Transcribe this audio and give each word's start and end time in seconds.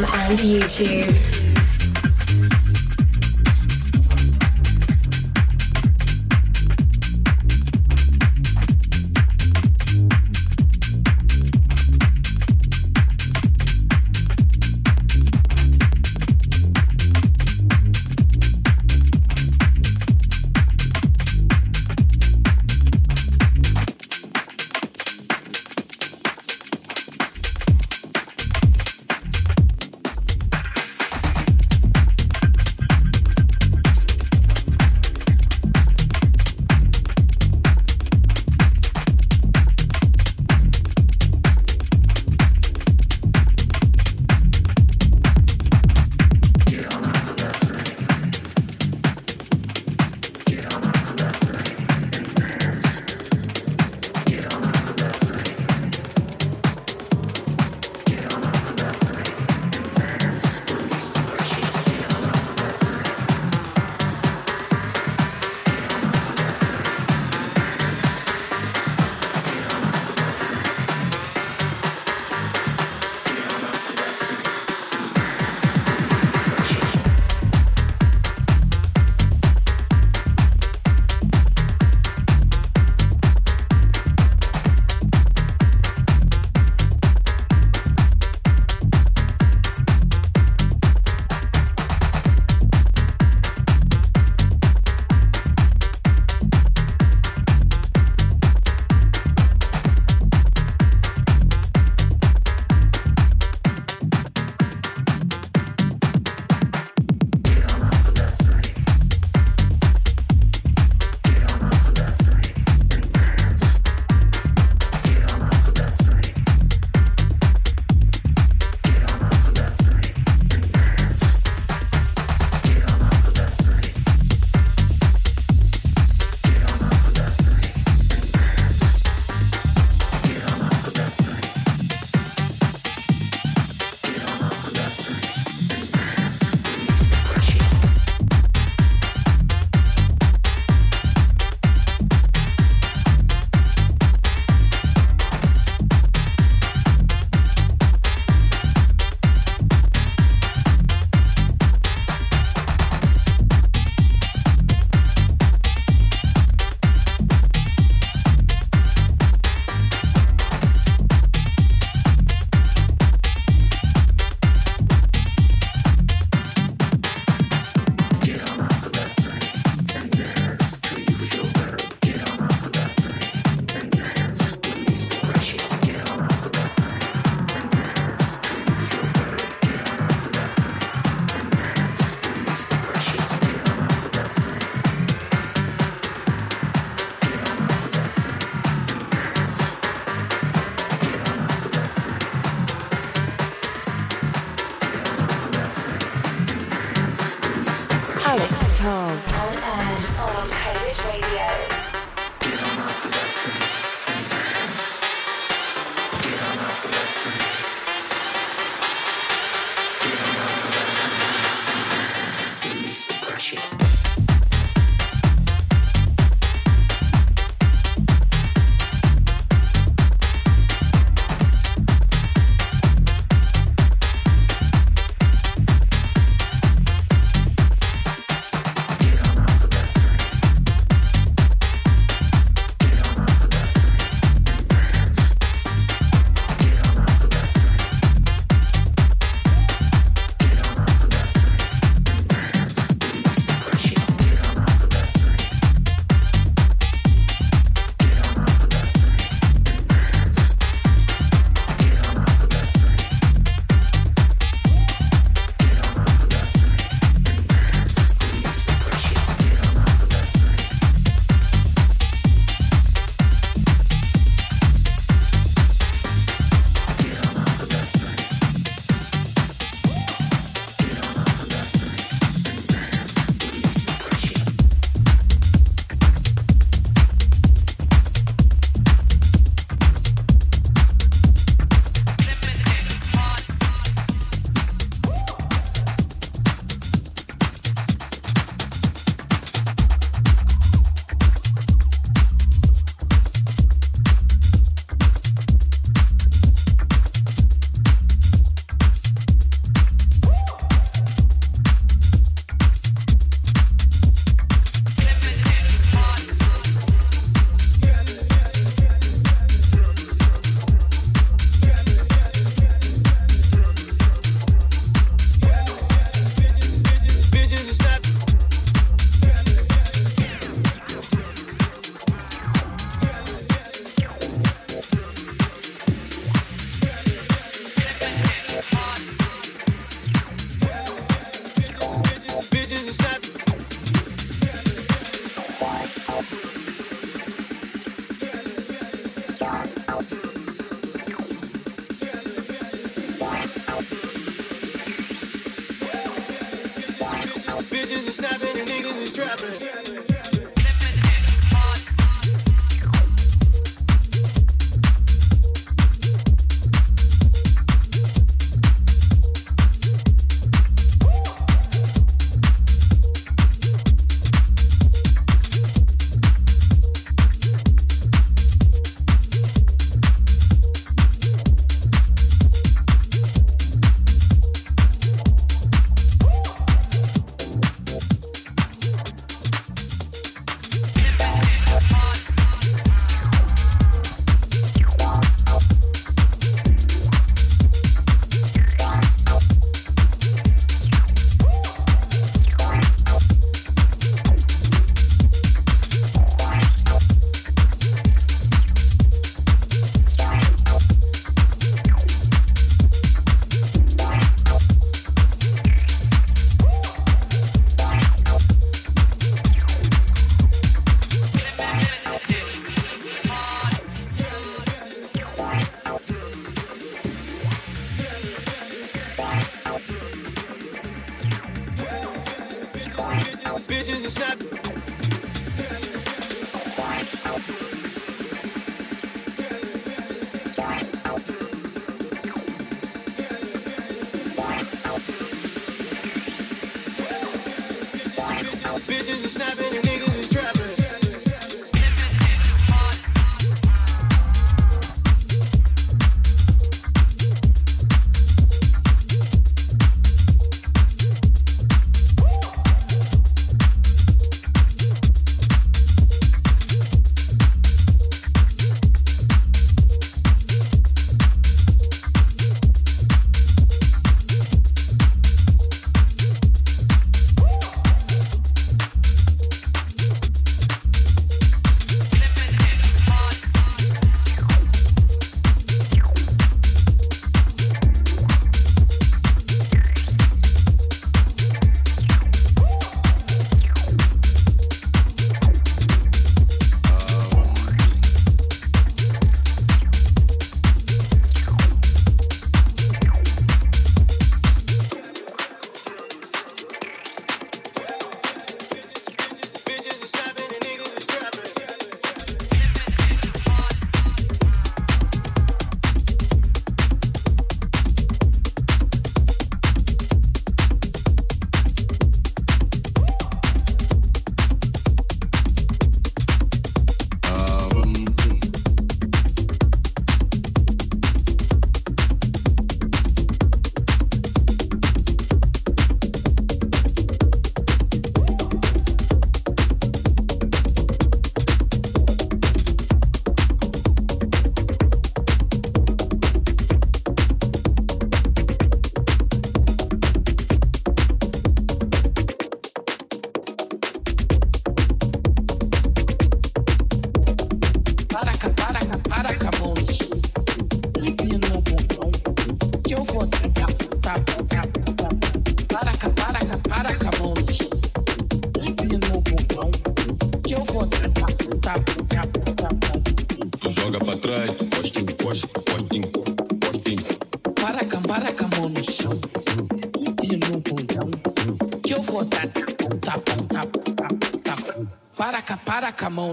And 0.00 0.38
YouTube. 0.38 1.31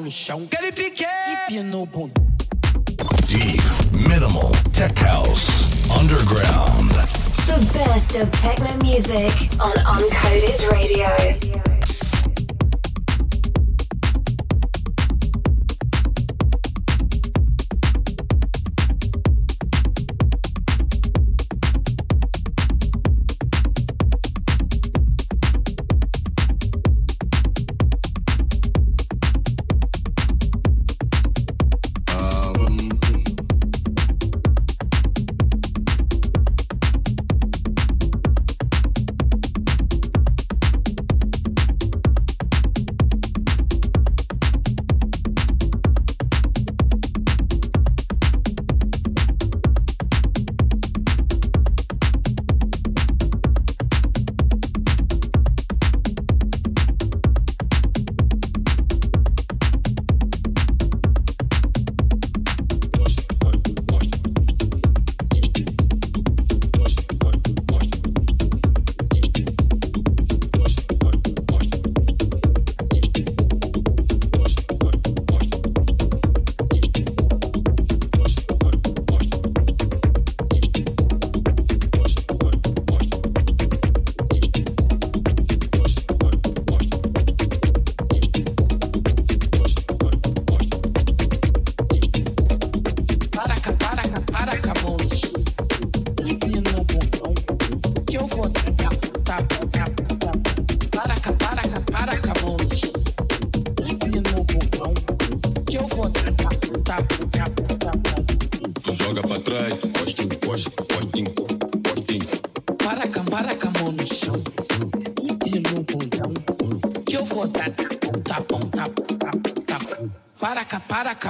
No 0.09 0.11
chão. 0.11 0.47
Aquele 0.51 0.71
pique! 0.71 1.05
Empina 1.45 1.77
o 1.77 1.85
bundão. 1.85 2.25
Deep, 3.27 3.61
minimal, 3.93 4.51
tech 4.73 4.99
house, 5.03 5.67
underground. 5.91 6.91
The 7.45 7.59
best 7.73 8.15
of 8.17 8.31
techno 8.31 8.75
music 8.83 9.48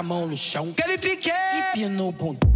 mão 0.09 0.25
no 0.25 0.35
chão. 0.35 0.73
Aquele 0.75 0.97
pique. 0.97 1.31
E 1.75 1.85
no 1.85 2.11
bundão. 2.11 2.48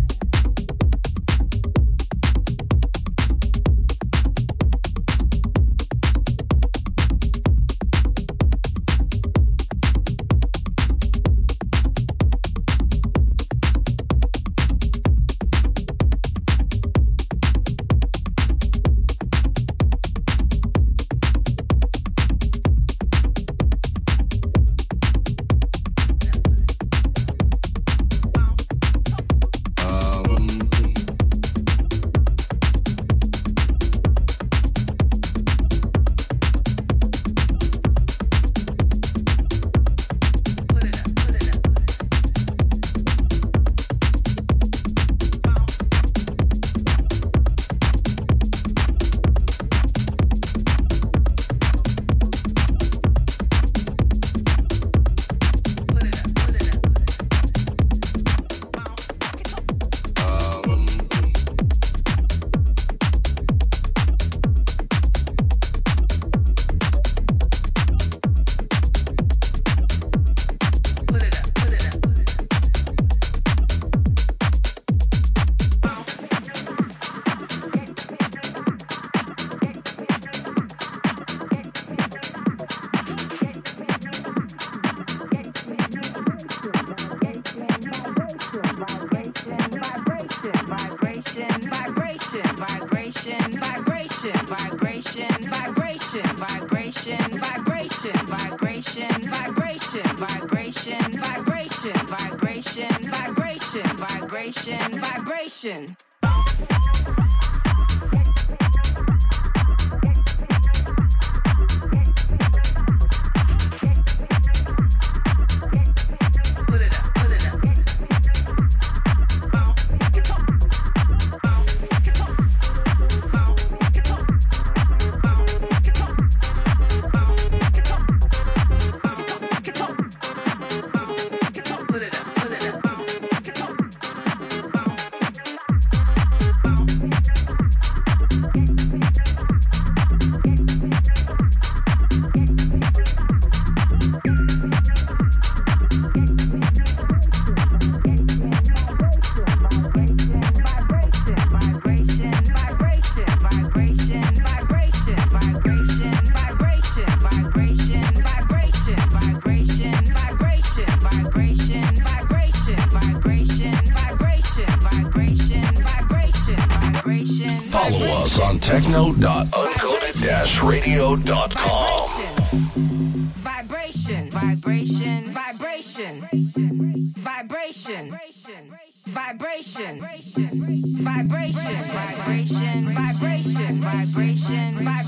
vibration, 179.38 180.00
vibration, 180.00 181.74
vibration, 181.84 182.94
vibration, 182.94 183.82
vibration, 183.82 184.76
vibration. 184.76 185.03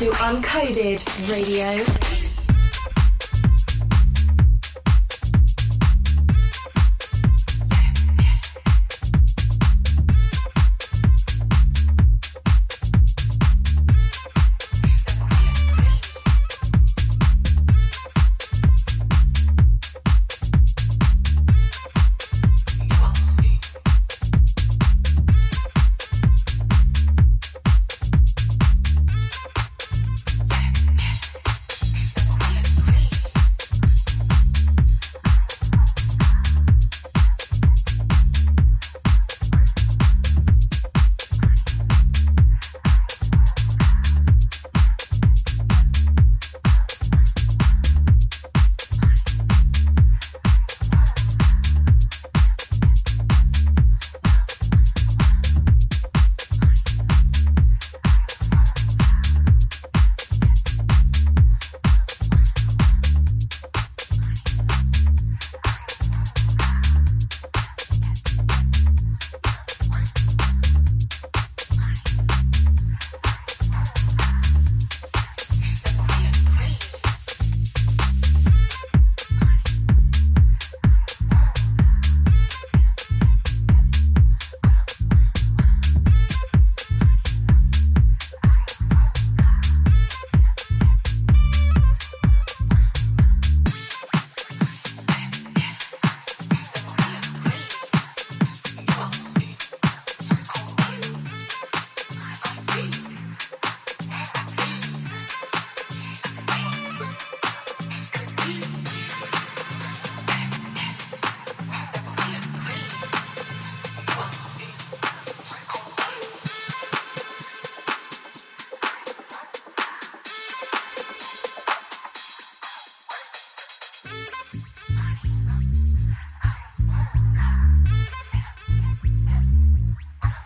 To 0.00 0.08
Uncoded 0.12 1.04
Radio. 1.30 1.99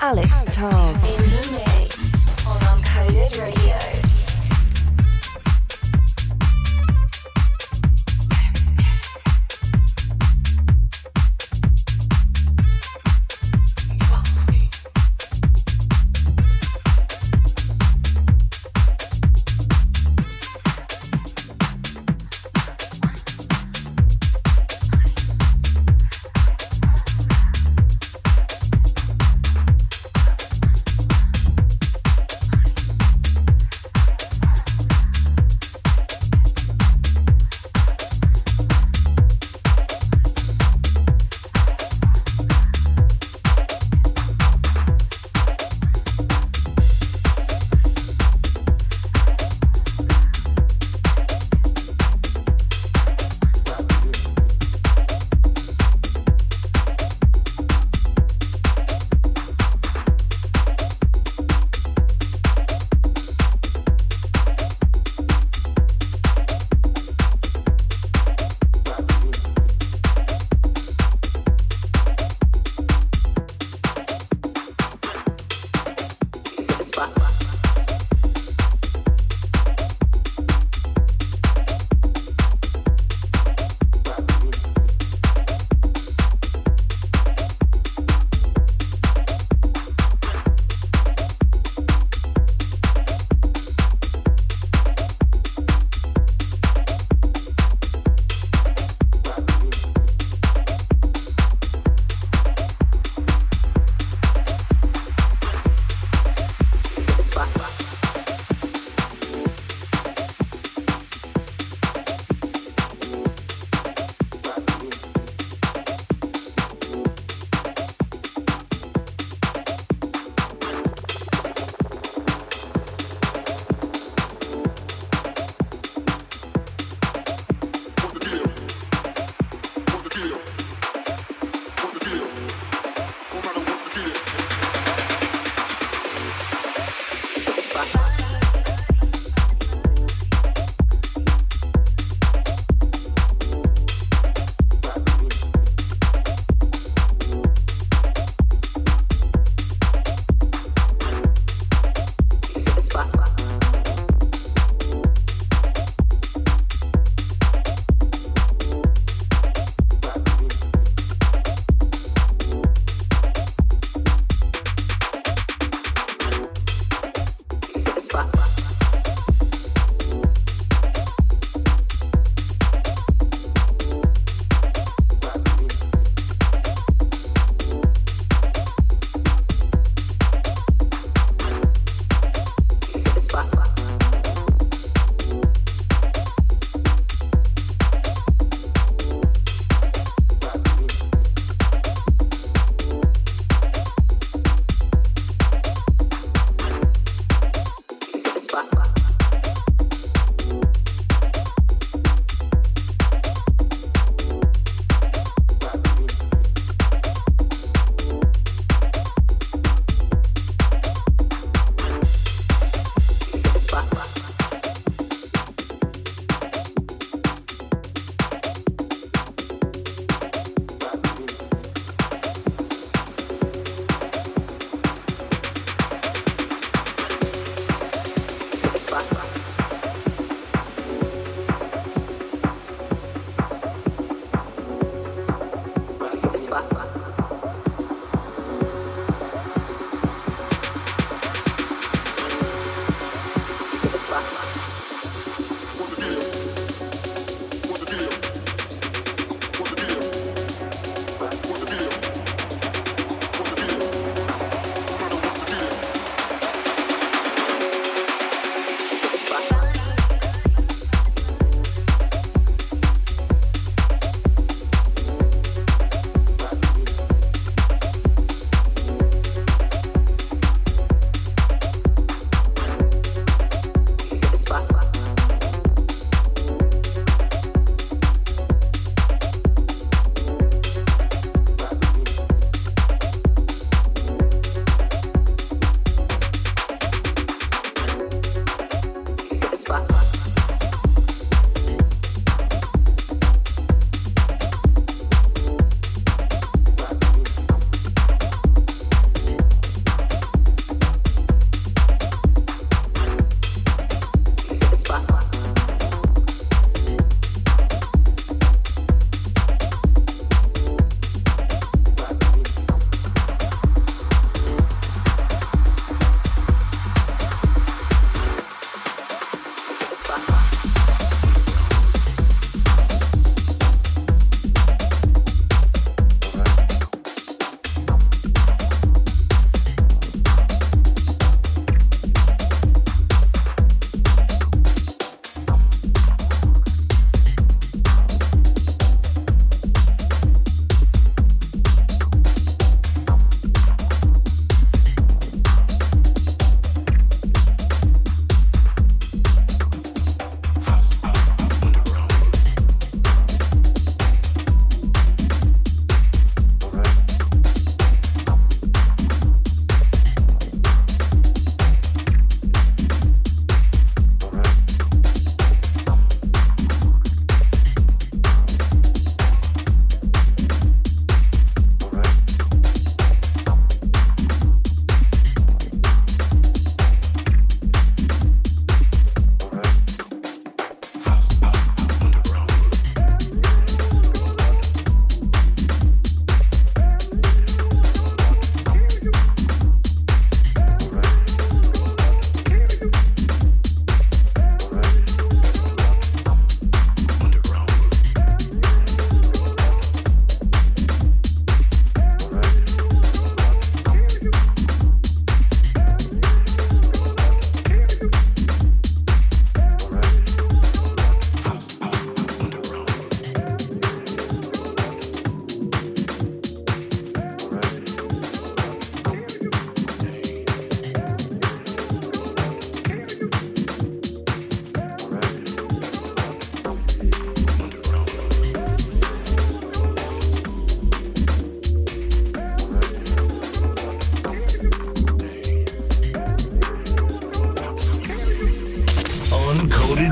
Alex 0.07 0.45
Tov. 0.55 0.97
In 0.97 1.17
the 1.31 1.65
mix 1.65 2.47
on 2.47 2.61
Uncoded 2.61 3.41
Radio. 3.41 3.94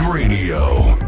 Radio. 0.00 1.01